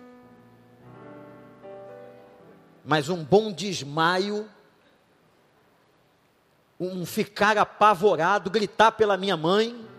[2.85, 4.49] Mas um bom desmaio
[6.79, 9.94] um ficar apavorado, gritar pela minha mãe.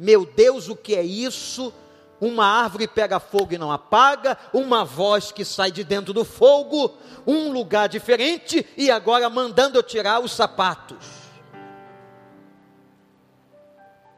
[0.00, 1.70] Meu Deus, o que é isso?
[2.18, 6.96] Uma árvore pega fogo e não apaga, uma voz que sai de dentro do fogo,
[7.26, 11.04] um lugar diferente e agora mandando eu tirar os sapatos.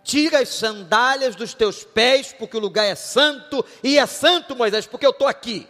[0.05, 4.87] Tira as sandálias dos teus pés, porque o lugar é santo, e é santo, Moisés,
[4.87, 5.69] porque eu estou aqui.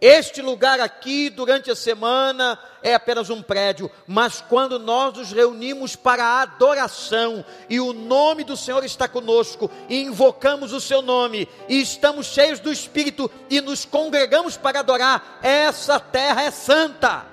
[0.00, 5.94] Este lugar aqui, durante a semana, é apenas um prédio, mas quando nós nos reunimos
[5.94, 11.46] para a adoração e o nome do Senhor está conosco, e invocamos o seu nome,
[11.68, 17.26] e estamos cheios do Espírito e nos congregamos para adorar, essa terra é santa.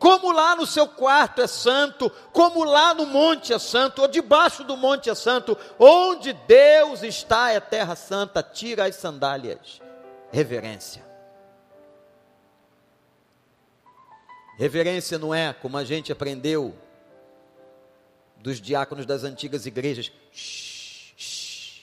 [0.00, 4.64] Como lá no seu quarto é santo, como lá no monte é santo, ou debaixo
[4.64, 9.87] do monte é santo, onde Deus está é terra santa, tira as sandálias
[10.32, 11.04] reverência.
[14.56, 16.74] Reverência não é como a gente aprendeu
[18.38, 20.10] dos diáconos das antigas igrejas.
[20.32, 21.82] Shh, shh.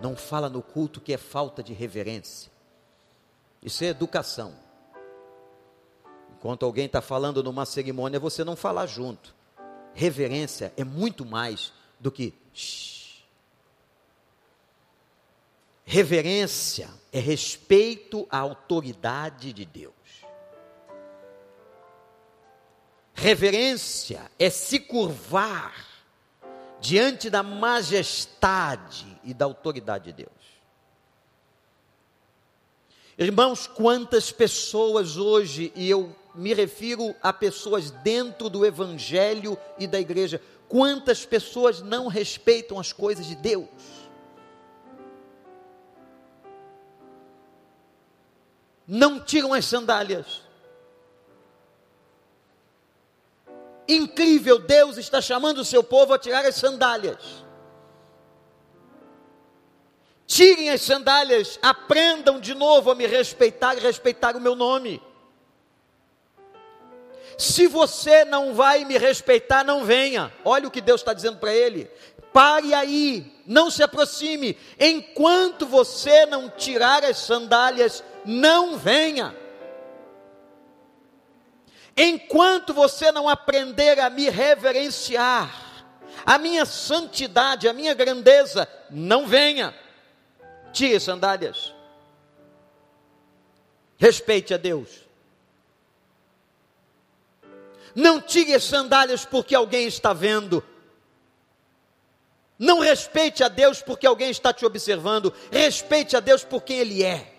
[0.00, 2.50] Não fala no culto que é falta de reverência.
[3.62, 4.54] Isso é educação.
[6.36, 9.34] Enquanto alguém está falando numa cerimônia, você não falar junto.
[9.92, 12.99] Reverência é muito mais do que shh.
[15.92, 19.92] Reverência é respeito à autoridade de Deus.
[23.12, 25.74] Reverência é se curvar
[26.80, 30.62] diante da majestade e da autoridade de Deus.
[33.18, 39.98] Irmãos, quantas pessoas hoje, e eu me refiro a pessoas dentro do Evangelho e da
[39.98, 43.66] igreja, quantas pessoas não respeitam as coisas de Deus?
[48.92, 50.42] Não tiram as sandálias.
[53.86, 57.44] Incrível, Deus está chamando o seu povo a tirar as sandálias.
[60.26, 65.00] Tirem as sandálias, aprendam de novo a me respeitar e respeitar o meu nome.
[67.38, 70.32] Se você não vai me respeitar, não venha.
[70.44, 71.88] Olha o que Deus está dizendo para ele.
[72.32, 74.56] Pare aí, não se aproxime.
[74.78, 79.34] Enquanto você não tirar as sandálias não venha.
[81.96, 85.84] Enquanto você não aprender a me reverenciar,
[86.24, 89.74] a minha santidade, a minha grandeza, não venha.
[90.72, 91.74] Tire sandálias.
[93.98, 94.88] Respeite a Deus.
[97.94, 100.64] Não tire as sandálias porque alguém está vendo.
[102.60, 105.32] Não respeite a Deus porque alguém está te observando.
[105.50, 107.32] Respeite a Deus por quem Ele é.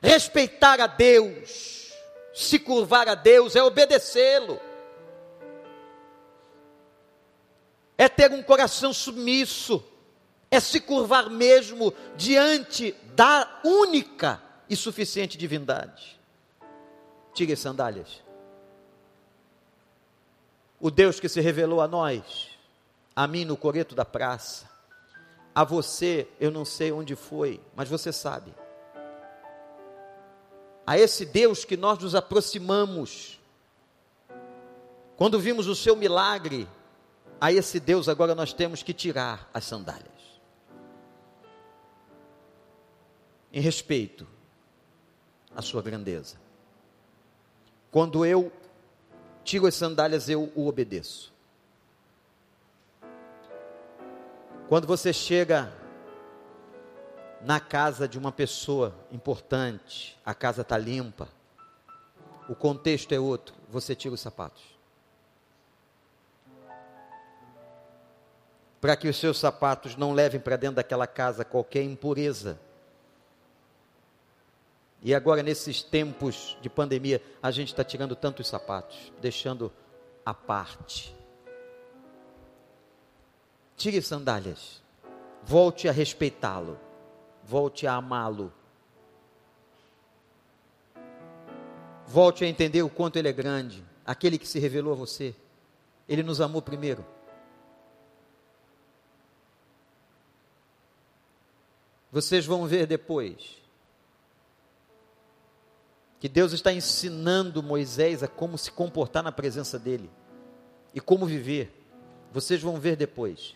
[0.00, 1.92] Respeitar a Deus,
[2.32, 4.60] se curvar a Deus, é obedecê-lo,
[7.98, 9.82] é ter um coração submisso,
[10.50, 16.20] é se curvar mesmo diante da única e suficiente divindade.
[17.32, 18.23] Tire as sandálias.
[20.80, 22.50] O Deus que se revelou a nós,
[23.14, 24.68] a mim no coreto da praça,
[25.54, 28.52] A você, eu não sei onde foi, mas você sabe.
[30.84, 33.38] A esse Deus que nós nos aproximamos.
[35.16, 36.68] Quando vimos o seu milagre,
[37.40, 40.10] a esse Deus agora nós temos que tirar as sandálias.
[43.52, 44.26] Em respeito
[45.54, 46.36] à sua grandeza.
[47.92, 48.50] Quando eu
[49.44, 51.32] tiro as sandálias, eu o obedeço.
[54.68, 55.70] Quando você chega
[57.42, 61.28] na casa de uma pessoa importante, a casa está limpa,
[62.48, 64.62] o contexto é outro, você tira os sapatos.
[68.80, 72.58] Para que os seus sapatos não levem para dentro daquela casa qualquer impureza.
[75.04, 79.70] E agora, nesses tempos de pandemia, a gente está tirando tantos sapatos, deixando
[80.24, 81.14] a parte.
[83.76, 84.82] Tire sandálias,
[85.42, 86.80] volte a respeitá-lo,
[87.42, 88.50] volte a amá-lo,
[92.06, 95.34] volte a entender o quanto ele é grande, aquele que se revelou a você,
[96.08, 97.04] ele nos amou primeiro.
[102.10, 103.63] Vocês vão ver depois
[106.24, 110.08] que Deus está ensinando Moisés a como se comportar na presença dele
[110.94, 111.70] e como viver.
[112.32, 113.54] Vocês vão ver depois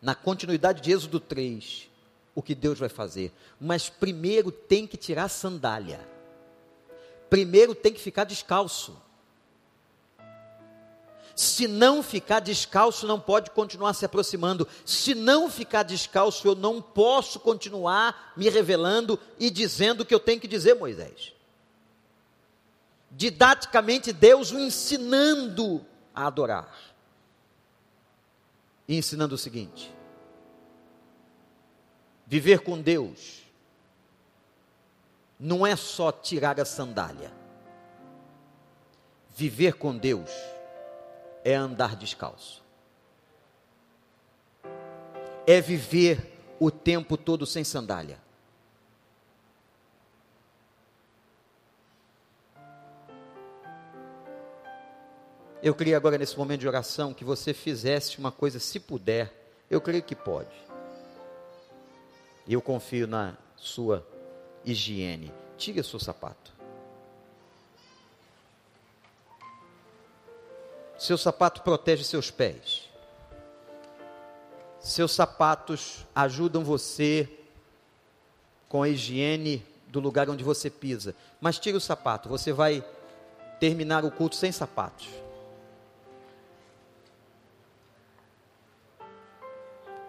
[0.00, 1.90] na continuidade de Êxodo 3,
[2.36, 3.32] o que Deus vai fazer.
[3.60, 5.98] Mas primeiro tem que tirar a sandália.
[7.28, 8.96] Primeiro tem que ficar descalço.
[11.34, 14.68] Se não ficar descalço, não pode continuar se aproximando.
[14.84, 20.20] Se não ficar descalço, eu não posso continuar me revelando e dizendo o que eu
[20.20, 21.32] tenho que dizer, Moisés.
[23.10, 26.72] Didaticamente, Deus o ensinando a adorar.
[28.86, 29.92] E ensinando o seguinte:
[32.26, 33.42] Viver com Deus
[35.38, 37.32] não é só tirar a sandália.
[39.36, 40.30] Viver com Deus
[41.44, 42.64] é andar descalço.
[45.46, 48.18] É viver o tempo todo sem sandália.
[55.62, 59.32] Eu queria agora, nesse momento de oração, que você fizesse uma coisa, se puder,
[59.70, 60.54] eu creio que pode.
[62.46, 64.06] E eu confio na sua
[64.64, 65.32] higiene.
[65.56, 66.53] Tire o seu sapato.
[71.04, 72.88] Seu sapato protege seus pés.
[74.80, 77.28] Seus sapatos ajudam você
[78.70, 81.14] com a higiene do lugar onde você pisa.
[81.42, 82.82] Mas tire o sapato, você vai
[83.60, 85.06] terminar o culto sem sapatos.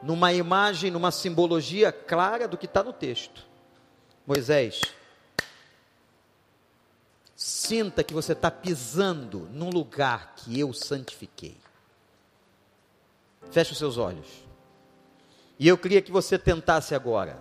[0.01, 3.43] numa imagem, numa simbologia clara do que está no texto.
[4.25, 4.93] Moisés,
[7.45, 11.55] sinta que você está pisando num lugar que eu santifiquei.
[13.51, 14.25] Feche os seus olhos.
[15.59, 17.39] E eu queria que você tentasse agora.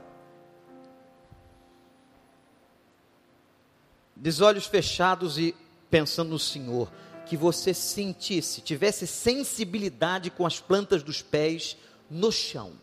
[4.14, 5.56] De olhos fechados e
[5.88, 6.92] pensando no Senhor,
[7.24, 11.78] que você sentisse, tivesse sensibilidade com as plantas dos pés
[12.10, 12.74] no chão,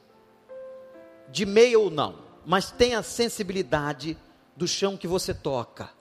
[1.30, 2.18] de meia ou não,
[2.48, 4.18] mas tenha sensibilidade
[4.58, 6.01] do chão que você toca.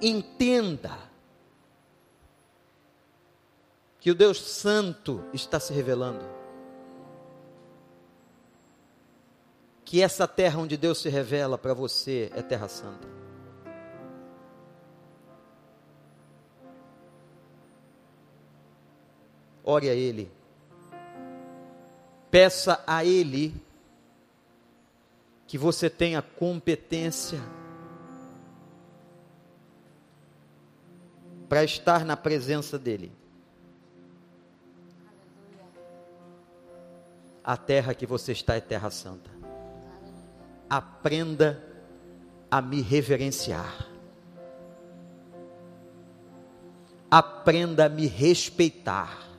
[0.00, 0.96] Entenda
[3.98, 6.24] que o Deus Santo está se revelando.
[9.84, 13.20] Que essa terra onde Deus se revela para você é terra santa.
[19.70, 20.30] ore a Ele.
[22.30, 23.54] Peça a Ele
[25.46, 27.40] que você tenha competência
[31.50, 33.10] para estar na presença dEle.
[37.42, 39.28] A terra que você está é terra santa.
[40.68, 41.60] Aprenda
[42.48, 43.88] a me reverenciar.
[47.10, 49.29] Aprenda a me respeitar.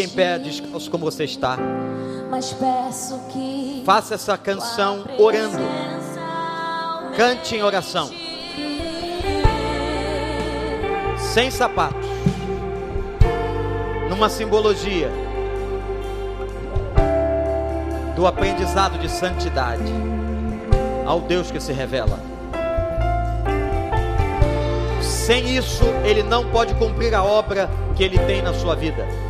[0.00, 1.56] Fique em pé, descalço como você está.
[2.30, 5.58] Mas peço que Faça essa canção orando.
[7.16, 8.10] Cante em oração.
[11.18, 12.08] Sem sapatos.
[14.08, 15.10] Numa simbologia
[18.16, 19.92] do aprendizado de santidade
[21.06, 22.18] ao Deus que se revela.
[25.00, 29.29] Sem isso, ele não pode cumprir a obra que ele tem na sua vida.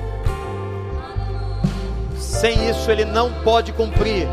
[2.40, 4.26] Sem isso, ele não pode cumprir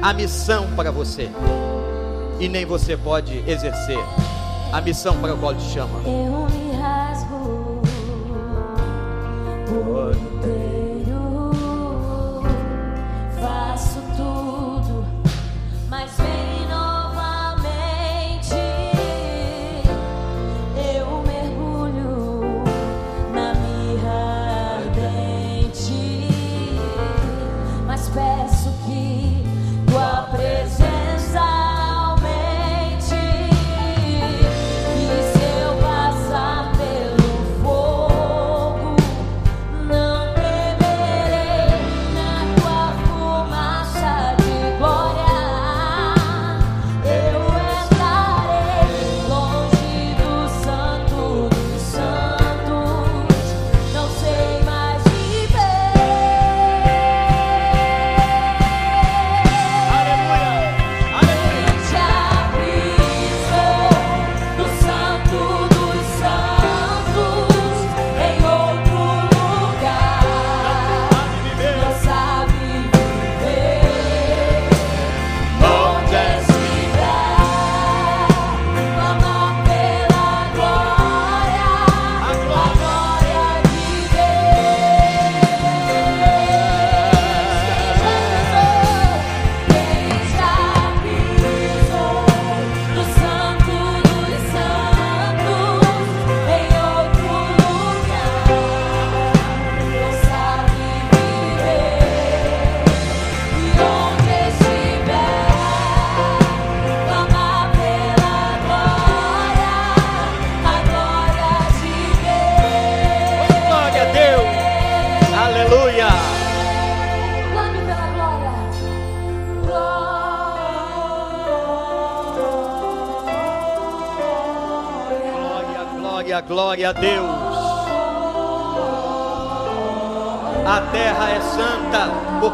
[0.00, 1.28] a missão para você.
[2.38, 3.98] E nem você pode exercer
[4.72, 5.98] a missão para a qual te chama.
[6.06, 7.82] eu me rasgo
[9.66, 10.67] por inteiro.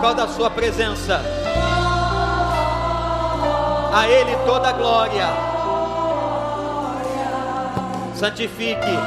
[0.05, 1.18] Causa da sua presença.
[3.94, 5.28] A Ele toda a glória.
[8.14, 8.98] Santifique,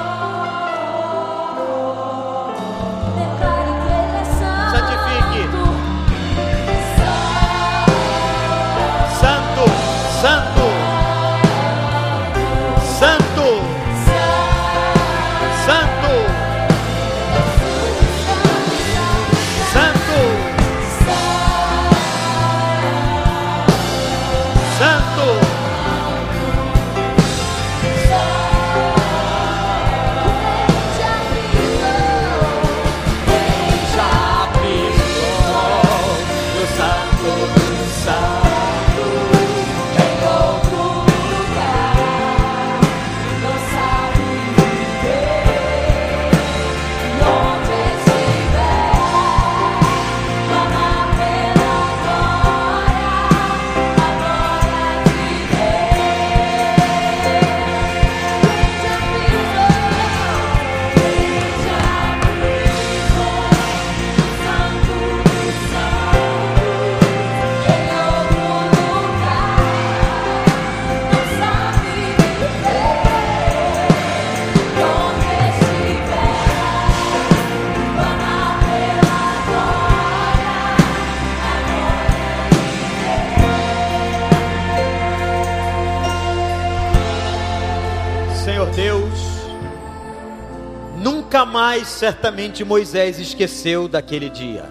[91.87, 94.65] certamente Moisés esqueceu daquele dia.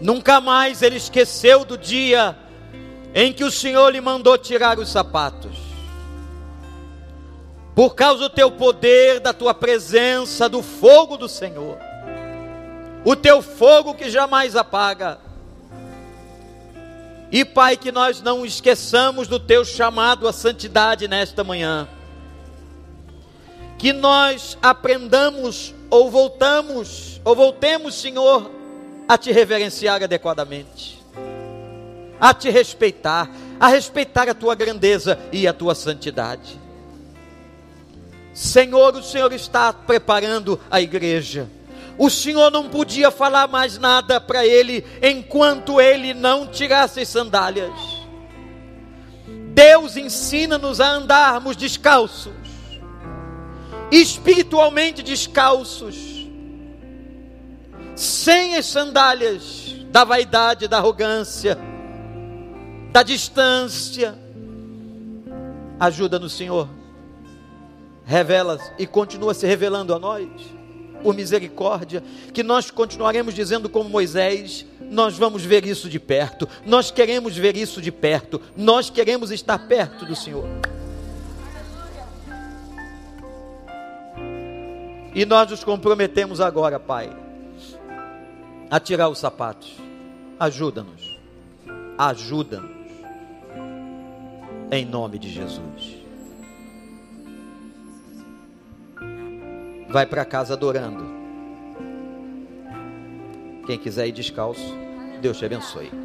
[0.00, 2.36] Nunca mais ele esqueceu do dia
[3.14, 5.56] em que o Senhor lhe mandou tirar os sapatos.
[7.74, 11.78] Por causa do teu poder, da tua presença, do fogo do Senhor.
[13.04, 15.18] O teu fogo que jamais apaga.
[17.30, 21.88] E Pai, que nós não esqueçamos do teu chamado à santidade nesta manhã.
[23.82, 28.48] Que nós aprendamos ou voltamos, ou voltemos, Senhor,
[29.08, 31.02] a te reverenciar adequadamente,
[32.20, 33.28] a te respeitar,
[33.58, 36.60] a respeitar a tua grandeza e a tua santidade.
[38.32, 41.48] Senhor, o Senhor está preparando a igreja.
[41.98, 47.72] O Senhor não podia falar mais nada para ele enquanto ele não tirasse as sandálias.
[49.52, 52.32] Deus ensina-nos a andarmos descalços,
[53.92, 56.26] espiritualmente descalços,
[57.94, 61.58] sem as sandálias da vaidade, da arrogância,
[62.90, 64.18] da distância.
[65.78, 66.68] Ajuda-nos, Senhor.
[68.04, 70.28] Revela e continua se revelando a nós
[71.02, 76.90] por misericórdia, que nós continuaremos dizendo como Moisés: nós vamos ver isso de perto, nós
[76.90, 80.46] queremos ver isso de perto, nós queremos estar perto do Senhor.
[85.14, 87.10] E nós nos comprometemos agora, Pai,
[88.70, 89.76] a tirar os sapatos.
[90.40, 91.18] Ajuda-nos,
[91.98, 92.70] ajuda-nos,
[94.70, 96.02] em nome de Jesus.
[99.92, 101.04] vai para casa adorando.
[103.66, 104.74] Quem quiser ir descalço,
[105.20, 106.01] Deus te abençoe.